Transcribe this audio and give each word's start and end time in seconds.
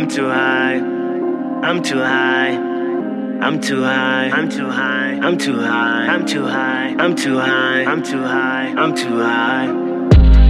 I'm 0.00 0.08
too 0.08 0.28
high. 0.28 0.76
I'm 1.62 1.82
too 1.82 1.98
high. 1.98 2.56
I'm 2.56 3.60
too 3.60 3.82
high. 3.82 4.30
I'm 4.30 4.48
too 4.48 4.70
high. 4.70 5.18
I'm 5.20 5.38
too 5.38 5.60
high. 5.60 6.06
I'm 6.08 6.24
too 6.24 6.44
high. 6.46 6.94
I'm 6.96 7.14
too 7.14 7.36
high. 7.36 7.84
I'm 7.84 8.02
too 8.02 8.22
high. 8.22 8.68
I'm 8.78 8.94
too 8.94 9.18
high. 9.18 9.66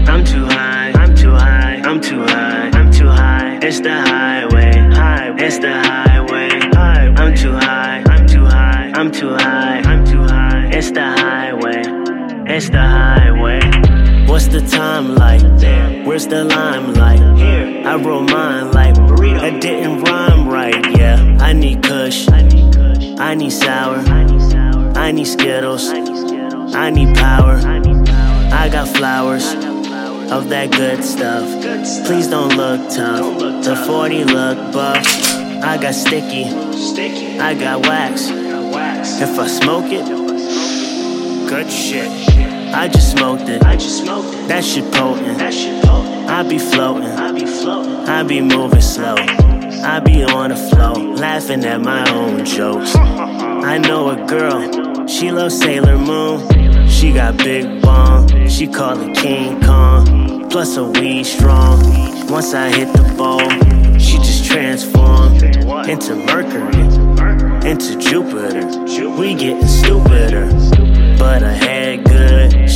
I'm 0.07 0.25
too 0.25 0.45
high. 0.45 0.93
I'm 0.95 1.17
too 1.17 1.33
high. 1.35 1.83
I'm 1.83 2.01
too 2.01 2.23
high. 2.23 2.71
I'm 2.73 2.93
too 2.93 3.09
high. 3.09 3.59
It's 3.61 3.81
the 3.81 3.91
highway. 3.91 4.73
High. 4.95 5.35
It's 5.37 5.59
the 5.59 5.73
highway. 5.73 6.51
High. 6.73 7.09
I'm 7.17 7.35
too 7.35 7.53
high. 7.53 8.05
I'm 8.07 8.27
too 8.29 8.45
high. 8.45 8.93
I'm 8.95 9.11
too 9.11 9.35
high. 9.35 9.81
I'm 9.81 10.07
too 10.07 10.23
high. 10.23 10.71
It's 10.73 10.93
the 10.93 11.03
highway. 11.03 11.83
It's 12.47 12.71
the 12.71 12.79
highway. 12.79 13.90
What's 14.31 14.47
the 14.47 14.61
time 14.61 15.17
like? 15.17 15.43
Where's 16.07 16.29
the 16.29 16.45
limelight? 16.45 17.19
Here. 17.37 17.83
I 17.85 17.97
wrote 17.97 18.31
mine 18.31 18.71
like 18.71 18.95
burrito. 18.95 19.43
It 19.43 19.61
didn't 19.61 20.03
rhyme 20.03 20.49
right. 20.49 20.97
Yeah. 20.97 21.37
I 21.41 21.53
need 21.53 21.83
Kush. 21.83 22.29
I 22.29 22.43
need 23.35 23.51
sour. 23.51 23.97
I 24.97 25.11
need 25.11 25.27
Skittles. 25.27 25.89
I 25.89 26.91
need 26.91 27.17
power. 27.17 27.57
I 28.53 28.69
got 28.71 28.87
flowers 28.89 29.53
of 30.31 30.49
that 30.51 30.71
good 30.71 31.03
stuff. 31.03 31.45
Please 32.07 32.29
don't 32.29 32.57
look 32.57 32.89
tough. 32.89 33.65
The 33.65 33.75
40 33.85 34.25
look 34.27 34.73
buff. 34.73 35.05
I 35.65 35.77
got 35.77 35.95
sticky. 35.97 36.45
I 37.41 37.55
got 37.55 37.83
wax. 37.83 38.29
If 39.21 39.37
I 39.41 39.49
smoke 39.49 39.87
it, 39.89 40.07
good 41.49 41.69
shit. 41.69 42.60
I 42.73 42.89
just 42.89 43.11
smoked 43.11 43.49
it. 43.49 43.63
I 43.65 43.77
just 43.77 44.05
smoked 44.05 44.35
it. 44.35 44.49
That 44.49 44.65
shit 44.65 44.91
potent. 44.93 45.39
That 45.39 45.53
shit 45.53 45.85
potent. 45.85 46.31
I 46.31 46.43
be 46.43 46.59
floating. 46.59 47.11
I 47.11 47.33
be 47.33 47.45
floating. 47.45 47.93
I 48.09 48.23
be 48.23 48.41
moving 48.41 48.81
slow. 48.81 49.17
I 49.83 49.99
be 49.99 50.23
on 50.23 50.51
the 50.51 50.57
flow, 50.57 50.93
laughing 50.93 51.65
at 51.65 51.81
my 51.81 52.09
own 52.13 52.45
jokes. 52.45 52.95
I 52.95 53.79
know 53.79 54.11
a 54.11 54.27
girl, 54.27 55.07
she 55.07 55.33
loves 55.33 55.59
Sailor 55.59 55.97
Moon. 55.97 56.89
She 56.89 57.13
got 57.13 57.39
big 57.39 57.81
bong, 57.81 58.49
she 58.49 58.67
call 58.67 59.01
it 59.01 59.17
King 59.17 59.61
Kong. 59.63 60.49
Plus 60.51 60.77
a 60.77 60.85
weed 60.85 61.25
strong. 61.25 61.81
Once 62.29 62.53
I 62.53 62.69
hit 62.69 62.93
the 62.93 63.15
bowl, 63.17 63.49
she 63.99 64.19
just 64.19 64.45
transformed 64.45 65.43
into 65.89 66.15
Mercury, 66.15 66.85
into 67.69 67.97
Jupiter. 67.99 68.67
We 69.19 69.35
getting 69.35 69.67
stupider, 69.67 70.47
but 71.19 71.41
good. 71.41 71.80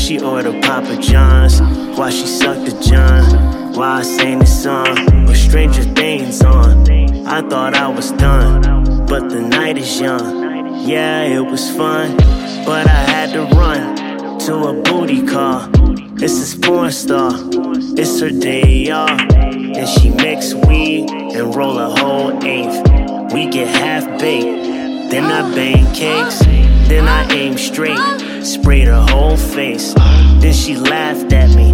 She 0.04 0.20
ordered 0.20 0.62
Papa 0.62 0.98
John's 1.00 1.62
while 1.96 2.10
she 2.10 2.26
sucked 2.26 2.66
the 2.66 2.78
John. 2.82 3.72
While 3.72 4.00
I 4.00 4.02
sang 4.02 4.40
the 4.40 4.44
song 4.44 5.24
with 5.24 5.38
Stranger 5.38 5.82
Things 5.82 6.42
on. 6.44 6.86
I 7.26 7.40
thought 7.48 7.72
I 7.72 7.88
was 7.88 8.12
done, 8.12 9.06
but 9.06 9.30
the 9.30 9.40
night 9.40 9.78
is 9.78 9.98
young. 9.98 10.86
Yeah, 10.86 11.22
it 11.22 11.40
was 11.40 11.70
fun, 11.70 12.18
but 12.66 12.86
I 12.86 13.02
had 13.14 13.32
to 13.32 13.44
run 13.56 14.38
to 14.40 14.54
a 14.68 14.82
booty 14.82 15.26
call. 15.26 15.68
This 16.16 16.54
porn 16.54 16.92
star, 16.92 17.32
it's 17.96 18.20
her 18.20 18.28
day 18.28 18.90
off, 18.90 19.18
and 19.32 19.88
she 19.88 20.10
mix 20.10 20.52
weed 20.52 21.08
and 21.10 21.56
roll 21.56 21.78
a 21.78 21.88
whole 21.96 22.44
eighth. 22.44 23.32
We 23.32 23.48
get 23.48 23.68
half 23.68 24.04
baked, 24.20 25.10
then 25.10 25.24
I 25.24 25.54
bang 25.54 25.86
cakes, 25.94 26.40
then 26.88 27.08
I 27.08 27.26
aim 27.32 27.56
straight, 27.56 27.98
sprayed 28.44 28.88
her 28.88 29.06
whole 29.08 29.36
face. 29.36 29.94
Then 29.94 30.52
she 30.52 30.76
laughed 30.76 31.32
at 31.32 31.54
me, 31.54 31.72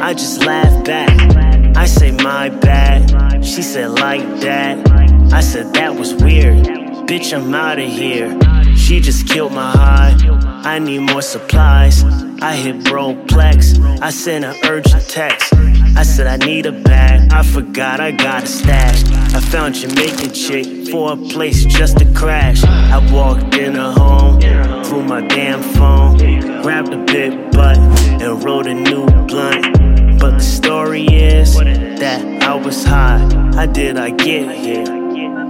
I 0.00 0.14
just 0.14 0.44
laughed 0.44 0.86
back. 0.86 1.76
I 1.76 1.86
say 1.86 2.10
my 2.12 2.48
bad, 2.48 3.44
she 3.44 3.62
said 3.62 3.90
like 3.90 4.40
that. 4.40 4.90
I 5.32 5.40
said 5.40 5.74
that 5.74 5.94
was 5.94 6.14
weird, 6.14 6.66
bitch 7.06 7.32
I'm 7.36 7.54
outta 7.54 7.82
here. 7.82 8.38
She 8.76 9.00
just 9.00 9.28
killed 9.28 9.52
my 9.52 9.70
high. 9.70 10.16
I 10.64 10.78
need 10.78 11.00
more 11.00 11.22
supplies. 11.22 12.04
I 12.42 12.54
hit 12.54 12.80
Broplex. 12.80 14.00
I 14.00 14.10
sent 14.10 14.44
an 14.44 14.54
urgent 14.64 15.08
text. 15.08 15.52
I 15.96 16.02
said 16.02 16.26
I 16.26 16.44
need 16.44 16.66
a 16.66 16.72
bag. 16.72 17.32
I 17.32 17.42
forgot 17.42 18.00
I 18.00 18.10
got 18.10 18.44
a 18.44 18.46
stash. 18.46 19.21
I 19.34 19.40
found 19.40 19.74
Jamaican 19.74 20.32
chick 20.32 20.88
for 20.90 21.12
a 21.12 21.16
place 21.16 21.64
just 21.64 21.98
to 21.98 22.04
crash. 22.12 22.62
I 22.64 22.98
walked 23.12 23.54
in 23.54 23.74
her 23.76 23.92
home 23.92 24.40
through 24.84 25.04
my 25.04 25.26
damn 25.26 25.62
phone, 25.62 26.18
grabbed 26.62 26.92
a 26.92 27.02
big 27.04 27.50
butt 27.52 27.78
and 27.78 28.44
wrote 28.44 28.66
a 28.66 28.74
new 28.74 29.06
blunt. 29.26 30.20
But 30.20 30.32
the 30.32 30.44
story 30.44 31.06
is 31.06 31.54
that 31.54 32.42
I 32.42 32.54
was 32.54 32.84
high. 32.84 33.20
How 33.54 33.66
did 33.66 33.96
I 33.96 34.10
get 34.10 34.54
here? 34.54 34.84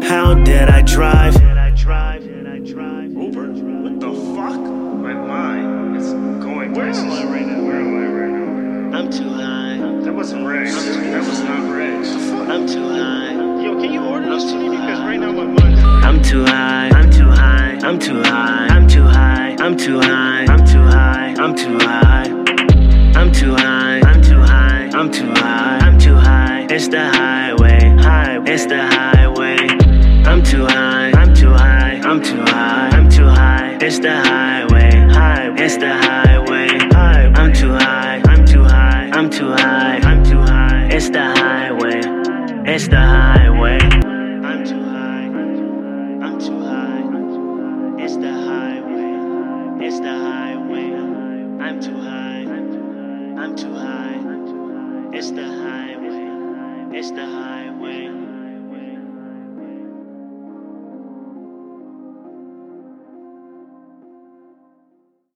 How 0.03 0.35
did 0.35 0.69
I 0.69 0.83
drive? 0.83 1.35
Uber? 3.23 3.49
What 3.49 4.01
the 4.01 4.13
fuck? 4.35 4.61
My 4.61 5.15
mind 5.15 5.97
is 5.97 6.13
going 6.43 6.73
Where 6.73 6.89
am 6.89 7.11
I 7.11 7.25
right 7.25 7.47
now? 7.47 7.63
Where 7.65 7.81
am 7.81 7.95
I 7.95 8.07
right 8.21 8.31
now? 8.91 8.99
I'm 8.99 9.11
too 9.11 9.29
high. 9.31 9.72
That 10.13 10.19
wasn't 10.19 10.47
Rex. 10.47 10.75
That 10.75 11.27
was 11.27 11.41
not 11.41 11.75
Rex. 11.75 12.07
I'm 12.51 12.67
too 12.67 12.87
high. 12.87 13.33
Yo, 13.65 13.81
can 13.81 13.95
you 13.95 14.05
order 14.05 14.29
this 14.29 14.45
to 14.45 14.59
me? 14.59 14.69
Because 14.69 15.01
right 15.01 15.17
now 15.17 15.33
my 15.33 15.45
mind 15.45 15.81
I'm 16.05 16.23
too 16.23 16.45
high. 16.45 16.91
I'm 16.91 17.11
too 17.11 17.31
high. 17.31 17.79
I'm 17.83 17.99
too 17.99 18.21
high. 18.21 18.67
I'm 18.69 18.87
too 18.87 19.05
high. 19.05 19.57
I'm 19.59 19.75
too 19.75 19.99
high. 20.01 20.45
I'm 20.51 20.67
too 20.67 20.83
high. 20.83 21.35
I'm 21.39 21.55
too 21.57 21.79
high. 21.79 22.25
I'm 23.17 23.33
too 23.33 23.55
high. 23.55 24.01
I'm 24.03 24.23
too 24.23 24.41
high. 24.43 24.91
I'm 24.93 25.11
too 25.11 25.33
high. 25.33 25.79
I'm 25.81 25.99
too 25.99 26.15
high. 26.15 26.67
It's 26.69 26.89
the 26.89 27.09
highway. 27.09 27.97
High. 27.97 28.43
It's 28.45 28.67
the 28.67 28.83
highway. 28.85 29.57
I'm 30.27 30.43
too 30.43 30.67
high. 30.67 31.11
I'm 31.13 31.35
too 31.35 31.55
high. 31.55 32.03
I'm 32.05 32.23
too 32.23 32.37
high. 32.37 32.91
I'm 32.91 33.09
too 33.09 33.25
high. 33.25 33.79
It's 33.81 33.99
the 33.99 34.15
highway. 34.15 34.91
High. 35.09 35.55
It's 35.57 35.79
the 35.79 35.89
highway. 35.89 36.02
It's 42.75 42.89
the 42.89 42.97
highway. 42.97 43.77
I'm 43.77 44.65
too 44.65 44.83
high. 44.83 45.27
I'm 46.25 46.39
too 46.41 46.59
high. 46.59 48.03
It's 48.03 48.17
the 48.17 48.33
highway. 48.33 49.87
It's 49.87 50.01
the 50.01 50.09
highway. 50.09 50.95
I'm 51.61 51.83
too 51.83 52.01
high. 52.01 52.47
I'm 53.43 53.57
too 53.57 53.75
high. 53.75 54.23
It's 55.13 55.31
the 55.33 55.45
highway. 55.45 56.99
It's 56.99 57.11
the 57.11 57.27
highway. 57.27 58.32